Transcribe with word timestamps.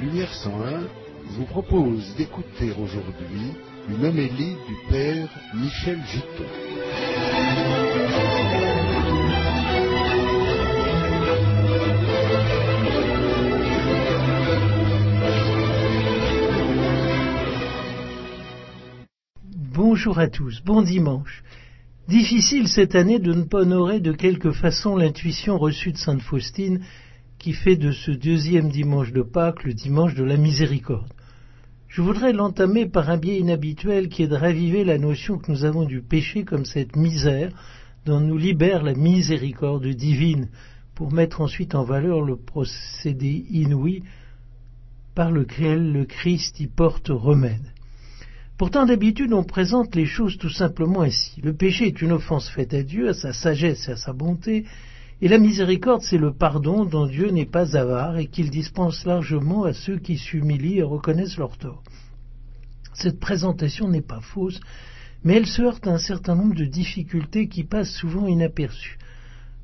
Lumière 0.00 0.32
101 0.34 0.80
vous 1.36 1.44
propose 1.44 2.14
d'écouter 2.16 2.72
aujourd'hui 2.72 3.52
une 3.88 4.04
homélie 4.04 4.56
du 4.68 4.76
Père 4.90 5.28
Michel 5.54 5.98
Giton. 6.06 6.44
Bonjour 19.74 20.18
à 20.18 20.28
tous, 20.28 20.62
bon 20.64 20.82
dimanche. 20.82 21.42
Difficile 22.08 22.66
cette 22.66 22.96
année 22.96 23.20
de 23.20 23.32
ne 23.32 23.44
pas 23.44 23.60
honorer 23.60 24.00
de 24.00 24.10
quelque 24.10 24.50
façon 24.50 24.96
l'intuition 24.96 25.56
reçue 25.56 25.92
de 25.92 25.96
Sainte 25.96 26.20
Faustine 26.20 26.80
qui 27.38 27.52
fait 27.52 27.76
de 27.76 27.92
ce 27.92 28.10
deuxième 28.10 28.70
dimanche 28.70 29.12
de 29.12 29.22
Pâques 29.22 29.62
le 29.62 29.72
dimanche 29.72 30.14
de 30.14 30.24
la 30.24 30.36
miséricorde. 30.36 31.12
Je 31.86 32.02
voudrais 32.02 32.32
l'entamer 32.32 32.86
par 32.86 33.08
un 33.08 33.18
biais 33.18 33.38
inhabituel 33.38 34.08
qui 34.08 34.24
est 34.24 34.28
de 34.28 34.34
raviver 34.34 34.82
la 34.82 34.98
notion 34.98 35.38
que 35.38 35.52
nous 35.52 35.64
avons 35.64 35.84
du 35.84 36.02
péché 36.02 36.44
comme 36.44 36.64
cette 36.64 36.96
misère 36.96 37.52
dont 38.04 38.18
nous 38.18 38.36
libère 38.36 38.82
la 38.82 38.94
miséricorde 38.94 39.86
divine 39.86 40.48
pour 40.96 41.12
mettre 41.12 41.40
ensuite 41.40 41.76
en 41.76 41.84
valeur 41.84 42.20
le 42.20 42.36
procédé 42.36 43.46
inouï 43.50 44.02
par 45.14 45.30
lequel 45.30 45.92
le 45.92 46.04
Christ 46.04 46.58
y 46.58 46.66
porte 46.66 47.10
remède. 47.10 47.72
Pourtant, 48.58 48.86
d'habitude, 48.86 49.32
on 49.32 49.44
présente 49.44 49.94
les 49.94 50.06
choses 50.06 50.38
tout 50.38 50.50
simplement 50.50 51.02
ainsi. 51.02 51.40
Le 51.40 51.54
péché 51.54 51.86
est 51.86 52.02
une 52.02 52.12
offense 52.12 52.48
faite 52.48 52.74
à 52.74 52.82
Dieu, 52.82 53.08
à 53.08 53.14
sa 53.14 53.32
sagesse 53.32 53.88
et 53.88 53.92
à 53.92 53.96
sa 53.96 54.12
bonté, 54.12 54.64
et 55.20 55.28
la 55.28 55.38
miséricorde, 55.38 56.02
c'est 56.02 56.18
le 56.18 56.32
pardon 56.32 56.84
dont 56.84 57.06
Dieu 57.06 57.30
n'est 57.30 57.46
pas 57.46 57.76
avare 57.76 58.18
et 58.18 58.26
qu'il 58.26 58.50
dispense 58.50 59.04
largement 59.04 59.62
à 59.62 59.72
ceux 59.72 59.98
qui 59.98 60.18
s'humilient 60.18 60.78
et 60.78 60.82
reconnaissent 60.82 61.38
leur 61.38 61.56
tort. 61.56 61.82
Cette 62.94 63.20
présentation 63.20 63.88
n'est 63.88 64.02
pas 64.02 64.20
fausse, 64.20 64.60
mais 65.22 65.36
elle 65.36 65.46
se 65.46 65.62
heurte 65.62 65.86
à 65.86 65.92
un 65.92 65.98
certain 65.98 66.34
nombre 66.34 66.56
de 66.56 66.64
difficultés 66.64 67.48
qui 67.48 67.62
passent 67.62 67.94
souvent 67.94 68.26
inaperçues. 68.26 68.98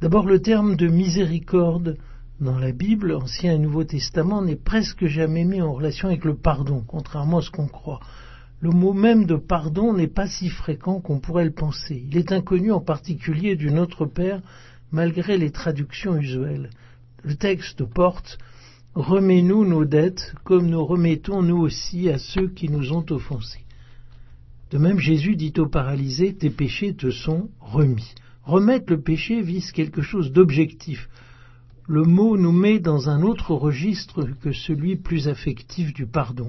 D'abord, 0.00 0.26
le 0.26 0.42
terme 0.42 0.74
de 0.74 0.88
miséricorde 0.88 1.98
dans 2.40 2.58
la 2.58 2.72
Bible, 2.72 3.14
Ancien 3.14 3.54
et 3.54 3.58
Nouveau 3.58 3.84
Testament, 3.84 4.42
n'est 4.42 4.56
presque 4.56 5.06
jamais 5.06 5.44
mis 5.44 5.62
en 5.62 5.72
relation 5.72 6.08
avec 6.08 6.24
le 6.24 6.34
pardon, 6.34 6.84
contrairement 6.86 7.38
à 7.38 7.42
ce 7.42 7.50
qu'on 7.50 7.68
croit. 7.68 8.00
Le 8.64 8.70
mot 8.70 8.94
même 8.94 9.26
de 9.26 9.36
pardon 9.36 9.92
n'est 9.92 10.06
pas 10.06 10.26
si 10.26 10.48
fréquent 10.48 10.98
qu'on 10.98 11.20
pourrait 11.20 11.44
le 11.44 11.52
penser. 11.52 12.02
Il 12.10 12.16
est 12.16 12.32
inconnu 12.32 12.72
en 12.72 12.80
particulier 12.80 13.56
du 13.56 13.70
Notre 13.70 14.06
Père, 14.06 14.40
malgré 14.90 15.36
les 15.36 15.50
traductions 15.50 16.16
usuelles. 16.16 16.70
Le 17.24 17.34
texte 17.34 17.84
porte 17.84 18.38
Remets-nous 18.94 19.66
nos 19.66 19.84
dettes 19.84 20.34
comme 20.44 20.70
nous 20.70 20.82
remettons 20.82 21.42
nous 21.42 21.58
aussi 21.58 22.08
à 22.08 22.16
ceux 22.16 22.48
qui 22.48 22.70
nous 22.70 22.94
ont 22.94 23.04
offensés. 23.10 23.66
De 24.70 24.78
même, 24.78 24.98
Jésus 24.98 25.36
dit 25.36 25.52
au 25.58 25.66
paralysé 25.66 26.34
Tes 26.34 26.48
péchés 26.48 26.94
te 26.94 27.10
sont 27.10 27.50
remis. 27.60 28.14
Remettre 28.44 28.86
le 28.88 29.02
péché 29.02 29.42
vise 29.42 29.72
quelque 29.72 30.00
chose 30.00 30.32
d'objectif. 30.32 31.10
Le 31.86 32.04
mot 32.04 32.38
nous 32.38 32.52
met 32.52 32.78
dans 32.78 33.10
un 33.10 33.20
autre 33.20 33.50
registre 33.50 34.26
que 34.40 34.52
celui 34.52 34.96
plus 34.96 35.28
affectif 35.28 35.92
du 35.92 36.06
pardon. 36.06 36.46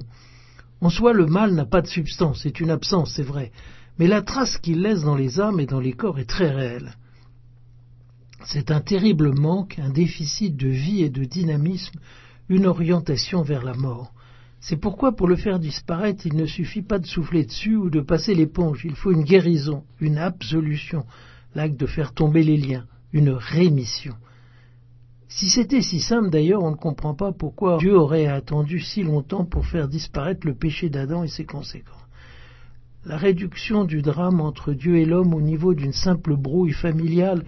En 0.80 0.90
soi, 0.90 1.12
le 1.12 1.26
mal 1.26 1.54
n'a 1.54 1.64
pas 1.64 1.80
de 1.80 1.86
substance, 1.86 2.40
c'est 2.42 2.60
une 2.60 2.70
absence, 2.70 3.14
c'est 3.14 3.22
vrai, 3.22 3.50
mais 3.98 4.06
la 4.06 4.22
trace 4.22 4.58
qu'il 4.58 4.82
laisse 4.82 5.02
dans 5.02 5.14
les 5.14 5.40
âmes 5.40 5.60
et 5.60 5.66
dans 5.66 5.80
les 5.80 5.94
corps 5.94 6.18
est 6.18 6.28
très 6.28 6.50
réelle. 6.50 6.94
C'est 8.44 8.70
un 8.70 8.80
terrible 8.80 9.34
manque, 9.34 9.78
un 9.78 9.90
déficit 9.90 10.56
de 10.56 10.68
vie 10.68 11.02
et 11.02 11.10
de 11.10 11.24
dynamisme, 11.24 11.98
une 12.48 12.66
orientation 12.66 13.42
vers 13.42 13.64
la 13.64 13.74
mort. 13.74 14.12
C'est 14.60 14.76
pourquoi 14.76 15.12
pour 15.12 15.28
le 15.28 15.36
faire 15.36 15.58
disparaître, 15.58 16.26
il 16.26 16.36
ne 16.36 16.46
suffit 16.46 16.82
pas 16.82 16.98
de 16.98 17.06
souffler 17.06 17.44
dessus 17.44 17.76
ou 17.76 17.90
de 17.90 18.00
passer 18.00 18.34
l'éponge, 18.34 18.82
il 18.84 18.94
faut 18.94 19.12
une 19.12 19.24
guérison, 19.24 19.84
une 20.00 20.18
absolution, 20.18 21.04
l'acte 21.54 21.78
de 21.78 21.86
faire 21.86 22.12
tomber 22.12 22.42
les 22.42 22.56
liens, 22.56 22.86
une 23.12 23.30
rémission. 23.30 24.14
Si 25.28 25.48
c'était 25.48 25.82
si 25.82 26.00
simple 26.00 26.30
d'ailleurs, 26.30 26.62
on 26.62 26.70
ne 26.70 26.76
comprend 26.76 27.14
pas 27.14 27.32
pourquoi 27.32 27.78
Dieu 27.78 27.96
aurait 27.96 28.26
attendu 28.26 28.80
si 28.80 29.02
longtemps 29.02 29.44
pour 29.44 29.66
faire 29.66 29.88
disparaître 29.88 30.46
le 30.46 30.54
péché 30.54 30.88
d'Adam 30.88 31.24
et 31.24 31.28
ses 31.28 31.44
conséquences. 31.44 31.96
La 33.04 33.16
réduction 33.16 33.84
du 33.84 34.02
drame 34.02 34.40
entre 34.40 34.72
Dieu 34.72 34.96
et 34.96 35.04
l'homme 35.04 35.34
au 35.34 35.40
niveau 35.40 35.74
d'une 35.74 35.92
simple 35.92 36.36
brouille 36.36 36.72
familiale 36.72 37.44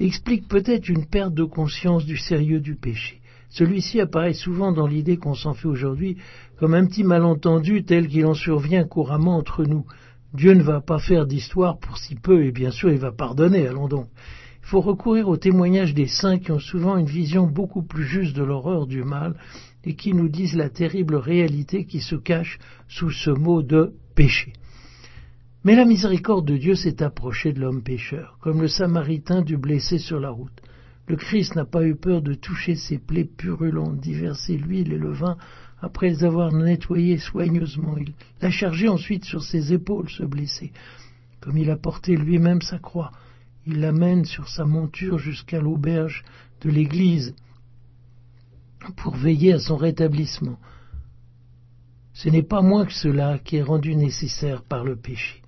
explique 0.00 0.48
peut-être 0.48 0.88
une 0.88 1.06
perte 1.06 1.34
de 1.34 1.44
conscience 1.44 2.04
du 2.04 2.16
sérieux 2.16 2.60
du 2.60 2.76
péché. 2.76 3.20
Celui-ci 3.50 4.00
apparaît 4.00 4.32
souvent 4.32 4.72
dans 4.72 4.86
l'idée 4.86 5.18
qu'on 5.18 5.34
s'en 5.34 5.52
fait 5.52 5.68
aujourd'hui 5.68 6.16
comme 6.58 6.74
un 6.74 6.86
petit 6.86 7.04
malentendu 7.04 7.84
tel 7.84 8.08
qu'il 8.08 8.24
en 8.24 8.34
survient 8.34 8.84
couramment 8.84 9.36
entre 9.36 9.64
nous. 9.64 9.84
Dieu 10.32 10.54
ne 10.54 10.62
va 10.62 10.80
pas 10.80 10.98
faire 10.98 11.26
d'histoire 11.26 11.78
pour 11.78 11.98
si 11.98 12.14
peu, 12.14 12.44
et 12.44 12.52
bien 12.52 12.70
sûr 12.70 12.90
il 12.90 12.98
va 12.98 13.12
pardonner, 13.12 13.66
allons 13.66 13.88
donc. 13.88 14.06
Il 14.62 14.68
faut 14.68 14.80
recourir 14.80 15.28
aux 15.28 15.36
témoignages 15.36 15.94
des 15.94 16.06
saints 16.06 16.38
qui 16.38 16.52
ont 16.52 16.58
souvent 16.58 16.96
une 16.96 17.06
vision 17.06 17.46
beaucoup 17.46 17.82
plus 17.82 18.04
juste 18.04 18.34
de 18.34 18.42
l'horreur 18.42 18.86
du 18.86 19.02
mal 19.02 19.34
et 19.84 19.94
qui 19.94 20.14
nous 20.14 20.28
disent 20.28 20.56
la 20.56 20.70
terrible 20.70 21.16
réalité 21.16 21.84
qui 21.84 22.00
se 22.00 22.14
cache 22.14 22.58
sous 22.88 23.10
ce 23.10 23.30
mot 23.30 23.62
de 23.62 23.92
péché. 24.14 24.52
Mais 25.64 25.76
la 25.76 25.84
miséricorde 25.84 26.46
de 26.46 26.56
Dieu 26.56 26.74
s'est 26.74 27.02
approchée 27.02 27.52
de 27.52 27.60
l'homme 27.60 27.82
pécheur, 27.82 28.38
comme 28.40 28.60
le 28.60 28.68
samaritain 28.68 29.42
du 29.42 29.56
blessé 29.56 29.98
sur 29.98 30.18
la 30.18 30.30
route. 30.30 30.60
Le 31.06 31.16
Christ 31.16 31.56
n'a 31.56 31.64
pas 31.64 31.84
eu 31.84 31.94
peur 31.94 32.22
de 32.22 32.34
toucher 32.34 32.74
ses 32.74 32.98
plaies 32.98 33.24
purulentes, 33.24 34.00
d'y 34.00 34.14
verser 34.14 34.56
l'huile 34.56 34.92
et 34.92 34.98
le 34.98 35.12
vin 35.12 35.36
après 35.80 36.08
les 36.08 36.24
avoir 36.24 36.52
nettoyées 36.52 37.18
soigneusement. 37.18 37.96
Il 37.98 38.12
l'a 38.40 38.50
chargé 38.50 38.88
ensuite 38.88 39.24
sur 39.24 39.42
ses 39.42 39.72
épaules, 39.72 40.08
ce 40.08 40.22
blessé. 40.22 40.72
Comme 41.40 41.58
il 41.58 41.70
a 41.70 41.76
porté 41.76 42.16
lui-même 42.16 42.62
sa 42.62 42.78
croix, 42.78 43.10
il 43.66 43.80
l'amène 43.80 44.24
sur 44.24 44.48
sa 44.48 44.64
monture 44.64 45.18
jusqu'à 45.18 45.60
l'auberge 45.60 46.24
de 46.62 46.70
l'église 46.70 47.34
pour 48.96 49.14
veiller 49.14 49.52
à 49.52 49.58
son 49.58 49.76
rétablissement. 49.76 50.58
Ce 52.12 52.28
n'est 52.28 52.42
pas 52.42 52.62
moins 52.62 52.84
que 52.84 52.92
cela 52.92 53.38
qui 53.38 53.56
est 53.56 53.62
rendu 53.62 53.94
nécessaire 53.94 54.62
par 54.62 54.84
le 54.84 54.96
péché. 54.96 55.42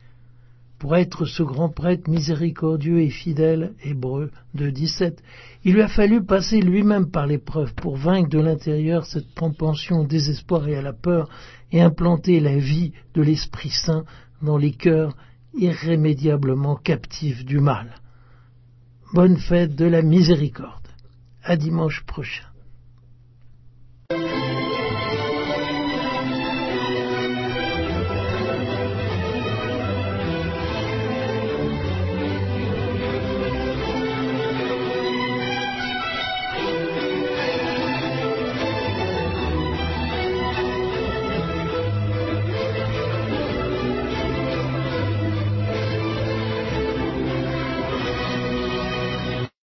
Pour 0.79 0.97
être 0.97 1.25
ce 1.25 1.43
grand 1.43 1.69
prêtre 1.69 2.11
miséricordieux 2.11 3.01
et 3.01 3.11
fidèle, 3.11 3.73
hébreu 3.83 4.31
de 4.55 4.71
17, 4.71 5.23
il 5.65 5.75
lui 5.75 5.83
a 5.83 5.89
fallu 5.89 6.23
passer 6.23 6.61
lui-même 6.61 7.11
par 7.11 7.27
l'épreuve 7.27 7.75
pour 7.75 7.97
vaincre 7.97 8.29
de 8.29 8.41
l'intérieur 8.41 9.07
cette 9.07 9.35
propension 9.35 10.01
au 10.01 10.07
désespoir 10.07 10.69
et 10.69 10.77
à 10.77 10.83
la 10.83 10.93
peur 10.93 11.29
et 11.73 11.81
implanter 11.81 12.39
la 12.41 12.59
vie 12.59 12.93
de 13.15 13.23
l'Esprit 13.23 13.71
Saint 13.71 14.05
dans 14.43 14.59
les 14.59 14.73
cœurs 14.73 15.17
irrémédiablement 15.55 16.77
captifs 16.77 17.45
du 17.45 17.61
mal. 17.61 17.95
Bonne 19.15 19.37
fête 19.37 19.77
de 19.77 19.85
la 19.85 20.03
miséricorde. 20.03 20.89
À 21.45 21.57
dimanche 21.57 22.03
prochain. 22.05 22.43